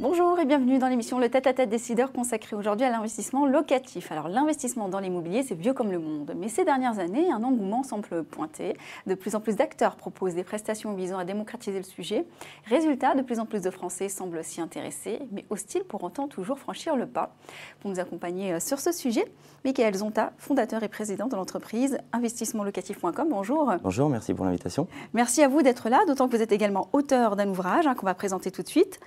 [0.00, 4.10] Bonjour et bienvenue dans l'émission Le tête-à-tête décideur consacrée aujourd'hui à l'investissement locatif.
[4.10, 7.82] Alors l'investissement dans l'immobilier, c'est vieux comme le monde, mais ces dernières années, un engouement
[7.82, 8.78] semble pointer.
[9.06, 12.24] De plus en plus d'acteurs proposent des prestations visant à démocratiser le sujet.
[12.64, 16.58] Résultat, de plus en plus de Français semblent s'y intéresser, mais hostile pour autant toujours
[16.58, 17.34] franchir le pas.
[17.80, 19.26] Pour nous accompagner euh, sur ce sujet,
[19.66, 23.28] Michael Zonta, fondateur et président de l'entreprise investissementlocatif.com.
[23.28, 23.70] Bonjour.
[23.82, 24.88] Bonjour, merci pour l'invitation.
[25.12, 28.06] Merci à vous d'être là, d'autant que vous êtes également auteur d'un ouvrage hein, qu'on
[28.06, 28.98] va présenter tout de suite.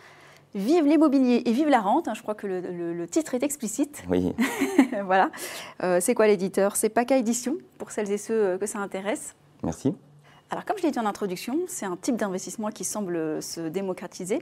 [0.56, 2.08] Vive l'immobilier et vive la rente.
[2.08, 4.04] Hein, je crois que le, titre est explicite.
[4.10, 4.34] Oui.
[5.06, 5.32] voilà.
[5.82, 6.76] Euh, c'est quoi l'éditeur?
[6.76, 9.36] C'est PACA Édition, pour celles et ceux euh, que ça intéresse.
[9.64, 9.96] Merci.
[10.52, 14.40] Alors, comme je l'ai dit en introduction, c'est un type d'investissement qui semble se démocratiser.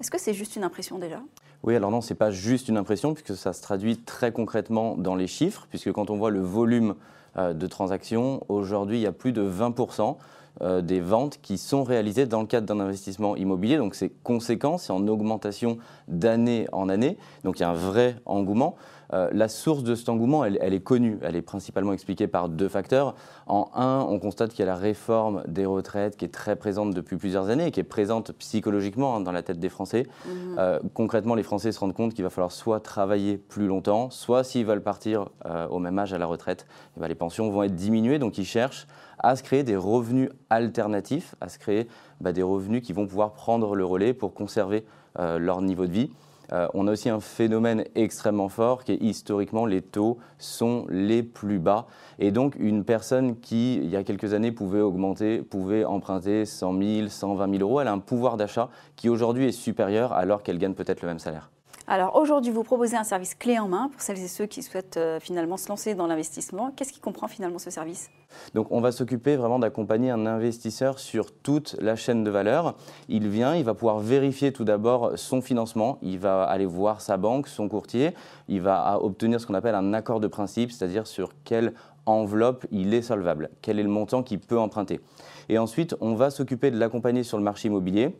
[0.00, 1.20] Est-ce que c'est juste une impression déjà?
[1.62, 4.96] Oui, alors non, ce n'est pas juste une impression, puisque ça se traduit très concrètement
[4.96, 6.96] dans les chiffres, puisque quand on voit le volume
[7.36, 10.16] euh, de transactions, aujourd'hui, il y a plus de 20%
[10.60, 13.78] euh, des ventes qui sont réalisées dans le cadre d'un investissement immobilier.
[13.78, 17.16] Donc c'est conséquent, c'est en augmentation d'année en année.
[17.42, 18.76] Donc il y a un vrai engouement.
[19.12, 21.18] Euh, la source de cet engouement, elle, est connue.
[21.22, 23.14] Elle est principalement expliquée par deux facteurs.
[23.46, 26.94] En un, on constate qu'il y a la réforme des retraites qui est très présente
[26.94, 30.06] depuis plusieurs années et qui est présente psychologiquement hein, dans la tête des Français.
[30.24, 30.30] Mmh.
[30.58, 34.44] Euh, concrètement, les Français se rendent compte qu'il va falloir soit travailler plus longtemps, soit
[34.44, 35.28] s'ils veulent partir
[35.70, 38.18] au même âge à la retraite, eh ben, les pensions vont être diminuées.
[38.18, 38.86] Donc ils cherchent
[39.18, 41.88] à se créer des revenus alternatifs, à se créer
[42.20, 44.84] bah, des revenus qui vont pouvoir prendre le relais pour conserver
[45.18, 46.10] euh, leur niveau de vie.
[46.52, 51.22] Euh, on a aussi un phénomène extrêmement fort qui est historiquement les taux sont les
[51.22, 51.86] plus bas.
[52.18, 56.78] Et donc une personne qui, il y a quelques années, pouvait augmenter, pouvait emprunter 100
[56.78, 60.58] 000, 120 000 euros, elle a un pouvoir d'achat qui aujourd'hui est supérieur alors qu'elle
[60.58, 61.50] gagne peut-être le même salaire.
[61.88, 64.96] Alors aujourd'hui, vous proposez un service clé en main pour celles et ceux qui souhaitent
[64.98, 66.70] euh, finalement se lancer dans l'investissement.
[66.76, 68.08] Qu'est-ce qui comprend finalement ce service?
[68.54, 72.76] Donc on va s'occuper vraiment d'accompagner un investisseur sur toute la chaîne de valeur.
[73.08, 77.16] Il vient, il va pouvoir vérifier tout d'abord son financement, il va aller voir sa
[77.16, 78.14] banque, son courtier,
[78.48, 81.74] il va obtenir ce qu'on appelle un accord de principe, c'est-à-dire sur quelle
[82.06, 85.00] enveloppe il est solvable, quel est le montant qu'il peut emprunter.
[85.48, 88.16] Et ensuite, on va s'occuper de l'accompagner sur le marché immobilier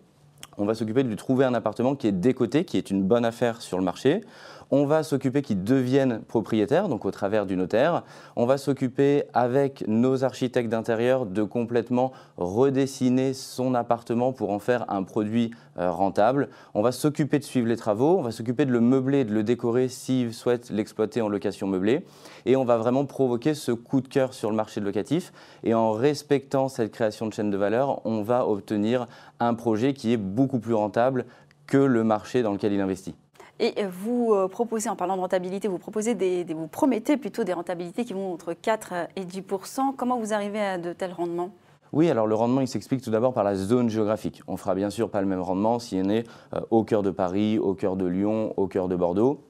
[0.58, 3.24] on va s'occuper de lui trouver un appartement qui est décoté, qui est une bonne
[3.24, 4.22] affaire sur le marché.
[4.74, 8.04] On va s'occuper qu'il devienne propriétaire, donc au travers du notaire.
[8.36, 14.91] On va s'occuper avec nos architectes d'intérieur de complètement redessiner son appartement pour en faire
[14.91, 16.48] un produit euh, rentable.
[16.72, 19.42] On va s'occuper de suivre les travaux, on va s'occuper de le meubler, de le
[19.42, 22.06] décorer s'il souhaite l'exploiter en location meublée.
[22.46, 25.34] Et on va vraiment provoquer ce coup de cœur sur le marché locatif.
[25.64, 29.06] Et en respectant cette création de chaîne de valeur, on va obtenir
[29.38, 31.26] un projet qui est beaucoup plus rentable
[31.66, 33.14] que le marché dans lequel il investit.
[33.60, 37.53] Et vous euh, proposez, en parlant de rentabilité, vous, proposez des, vous promettez plutôt des
[37.53, 39.42] rentabilités qui vont entre 4 et 10
[39.97, 41.50] Comment vous arrivez à de tels rendements?
[41.92, 44.42] Oui, alors le rendement, il s'explique tout d'abord par la zone géographique.
[44.48, 47.10] On fera bien sûr pas le même rendement si on est euh, au cœur de
[47.10, 49.44] Paris, au cœur de Lyon, au cœur de Bordeaux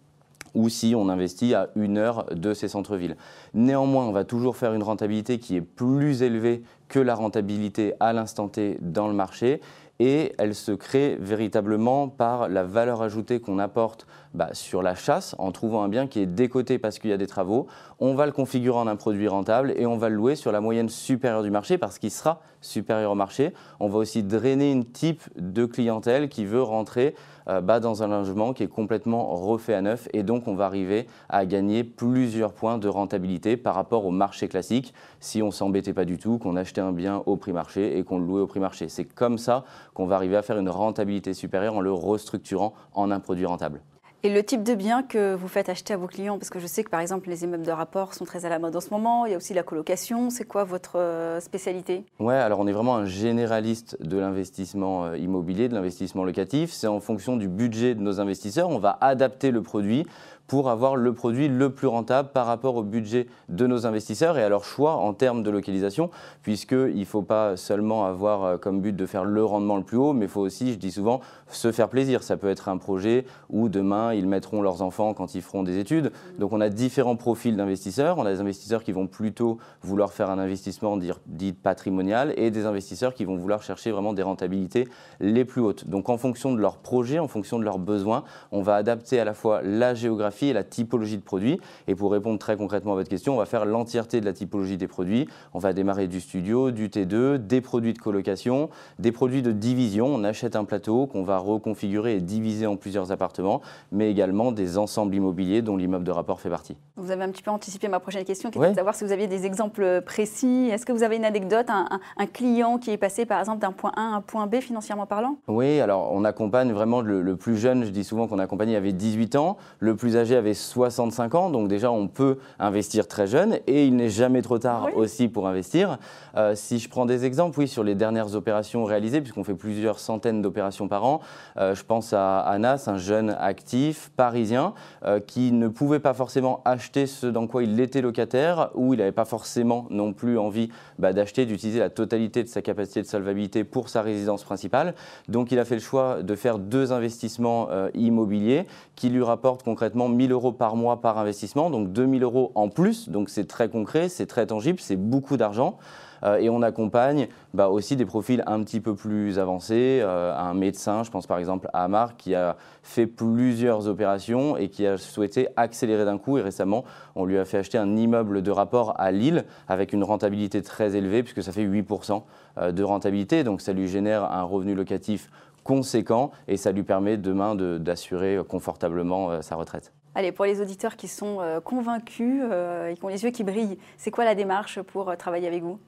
[0.54, 3.16] ou si on investit à une heure de ces centres-villes.
[3.54, 8.12] Néanmoins, on va toujours faire une rentabilité qui est plus élevée que la rentabilité à
[8.12, 9.60] l'instant T dans le marché
[10.02, 15.36] et elle se crée véritablement par la valeur ajoutée qu'on apporte bah, sur la chasse
[15.38, 17.68] en trouvant un bien qui est décoté parce qu'il y a des travaux.
[18.00, 20.60] On va le configurer en un produit rentable et on va le louer sur la
[20.60, 23.52] moyenne supérieure du marché parce qu'il sera supérieur au marché.
[23.80, 27.14] On va aussi drainer une type de clientèle qui veut rentrer
[27.48, 30.66] euh, bah, dans un logement qui est complètement refait à neuf et donc on va
[30.66, 35.92] arriver à gagner plusieurs points de rentabilité par rapport au marché classique si on s'embêtait
[35.92, 38.46] pas du tout, qu'on achetait un bien au prix marché et qu'on le louait au
[38.46, 38.88] prix marché.
[38.88, 43.10] C'est comme ça qu'on va arriver à faire une rentabilité supérieure en le restructurant en
[43.10, 43.80] un produit rentable.
[44.24, 46.68] Et le type de bien que vous faites acheter à vos clients, parce que je
[46.68, 48.90] sais que par exemple les immeubles de rapport sont très à la mode en ce
[48.90, 52.04] moment, il y a aussi la colocation, c'est quoi votre euh, spécialité?
[52.20, 56.70] Ouais, alors on est vraiment un généraliste de l'investissement euh, immobilier, de l'investissement locatif.
[56.70, 60.06] C'est en fonction du budget de nos investisseurs, on va adapter le produit
[60.52, 64.42] pour avoir le produit le plus rentable par rapport au budget de nos investisseurs et
[64.42, 66.10] à leur choix en termes de localisation,
[66.42, 69.96] puisqu'il ne faut pas seulement avoir euh, comme but de faire le rendement le plus
[69.96, 72.22] haut, mais il faut aussi, je dis souvent, se faire plaisir.
[72.22, 75.78] Ça peut être un projet où demain, ils mettront leurs enfants quand ils feront des
[75.78, 76.12] études.
[76.38, 78.18] Donc on a différents profils d'investisseurs.
[78.18, 82.66] On a des investisseurs qui vont plutôt vouloir faire un investissement dit patrimonial et des
[82.66, 84.86] investisseurs qui vont vouloir chercher vraiment des rentabilités
[85.18, 85.88] les plus hautes.
[85.88, 89.24] Donc en fonction de leur projet, en fonction de leurs besoins, on va adapter à
[89.24, 91.60] la fois la géographie géographie et la typologie de produits.
[91.88, 94.76] Et pour répondre très concrètement à votre question, on va faire l'entièreté de la typologie
[94.76, 95.28] des produits.
[95.54, 100.06] On va démarrer du studio, du T2, des produits de colocation, des produits de division.
[100.06, 103.60] On achète un plateau qu'on va reconfigurer et diviser en plusieurs appartements,
[103.90, 106.76] mais également des ensembles immobiliers dont l'immeuble de rapport fait partie.
[106.96, 109.12] Vous avez un petit peu anticipé ma prochaine question, qui était de savoir si vous
[109.12, 110.68] aviez des exemples précis.
[110.70, 113.92] Est-ce que vous avez une anecdote, un, client qui est passé par exemple d'un point
[113.96, 115.36] A à un point B financièrement parlant?
[115.48, 118.92] Oui, alors on accompagne vraiment le, plus jeune, je dis souvent qu'on accompagne, il avait
[118.92, 123.58] 18 ans, le plus âgé avait 65 ans, donc déjà on peut investir très jeune
[123.66, 125.98] et il n'est jamais trop tard aussi pour investir.
[126.36, 129.98] Euh, si je prends des exemples, oui, sur les dernières opérations réalisées, puisqu'on fait plusieurs
[129.98, 131.20] centaines d'opérations par an,
[131.56, 134.74] euh, je pense à Anas, un jeune actif parisien
[135.04, 138.98] euh, qui ne pouvait pas forcément acheter ce dans quoi il était locataire, ou il
[138.98, 143.06] n'avait pas forcément non plus envie bah, d'acheter, d'utiliser la totalité de sa capacité de
[143.06, 144.94] solvabilité pour sa résidence principale.
[145.28, 150.08] Donc il a fait le choix de faire deux investissements immobiliers qui lui rapportent concrètement
[150.12, 153.08] 1000 euros par mois par investissement, donc 2000 euros en plus.
[153.08, 155.78] Donc c'est très concret, c'est très tangible, c'est beaucoup d'argent.
[156.24, 160.00] Euh, et on accompagne bah, aussi des profils un petit peu plus avancés.
[160.02, 164.68] Euh, un médecin, je pense par exemple à Amar, qui a fait plusieurs opérations et
[164.68, 166.38] qui a souhaité accélérer d'un coup.
[166.38, 166.84] Et récemment,
[167.16, 170.96] on lui a fait acheter un immeuble de rapport à Lille avec une rentabilité très
[170.96, 172.22] élevée, puisque ça fait 8%
[172.58, 173.44] euh, de rentabilité.
[173.44, 175.30] Donc ça lui génère un revenu locatif
[175.64, 179.92] conséquent et ça lui permet demain d'assurer confortablement sa retraite.
[180.14, 184.10] Allez, pour les auditeurs qui sont convaincus et qui ont les yeux qui brillent, c'est
[184.10, 185.78] quoi la démarche pour travailler avec vous?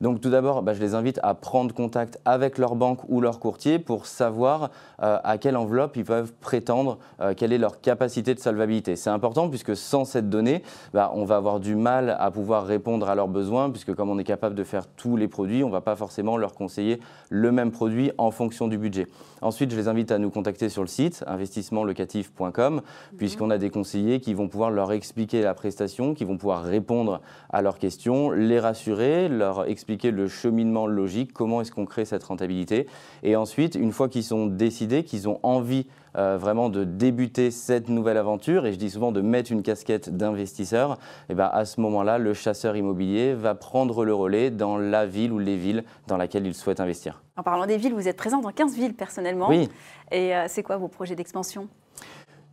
[0.00, 3.38] Donc tout d'abord, bah, je les invite à prendre contact avec leur banque ou leur
[3.38, 4.70] courtier pour savoir
[5.02, 8.96] euh, à quelle enveloppe ils peuvent prétendre, euh, quelle est leur capacité de solvabilité.
[8.96, 10.62] C'est important puisque sans cette donnée,
[10.92, 14.18] bah, on va avoir du mal à pouvoir répondre à leurs besoins puisque comme on
[14.18, 17.00] est capable de faire tous les produits, on ne va pas forcément leur conseiller
[17.30, 19.06] le même produit en fonction du budget.
[19.40, 22.82] Ensuite, je les invite à nous contacter sur le site investissementlocatif.com mhm.
[23.16, 27.20] puisqu'on a des conseillers qui vont pouvoir leur expliquer la prestation, qui vont pouvoir répondre
[27.50, 32.24] à leurs questions, les rassurer, leur expliquer le cheminement logique, comment est-ce qu'on crée cette
[32.24, 32.86] rentabilité.
[33.22, 35.86] Et ensuite, une fois qu'ils sont décidés, qu'ils ont envie
[36.16, 40.14] euh, vraiment de débuter cette nouvelle aventure, et je dis souvent de mettre une casquette
[40.14, 40.96] d'investisseur, et
[41.30, 45.32] eh ben à ce moment-là, le chasseur immobilier va prendre le relais dans la ville
[45.32, 47.22] ou les villes dans laquelle il souhaite investir.
[47.36, 49.48] En parlant des villes, vous êtes présent dans 15 villes personnellement.
[49.48, 49.68] Oui.
[50.10, 51.68] Et euh, c'est quoi vos projets d'expansion?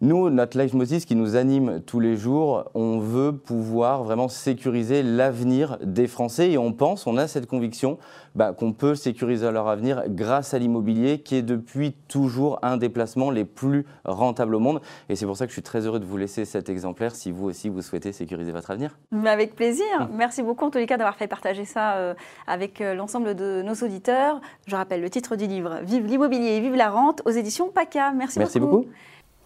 [0.01, 5.77] Nous, notre leitmotiv qui nous anime tous les jours, on veut pouvoir vraiment sécuriser l'avenir
[5.83, 7.97] des Français et on pense, on a cette conviction
[8.33, 12.87] bah, qu'on peut sécuriser leur avenir grâce à l'immobilier qui est depuis toujours un des
[12.87, 14.79] placements les plus rentables au monde.
[15.09, 17.31] Et c'est pour ça que je suis très heureux de vous laisser cet exemplaire si
[17.31, 18.97] vous aussi vous souhaitez sécuriser votre avenir.
[19.11, 19.83] Mais avec plaisir.
[20.13, 22.13] Merci beaucoup en tous les cas d'avoir fait partager ça euh,
[22.47, 24.39] avec euh, l'ensemble de nos auditeurs.
[24.65, 28.13] Je rappelle le titre du livre Vive l'immobilier, vive la rente aux éditions PACA.
[28.13, 28.85] Merci, Merci beaucoup.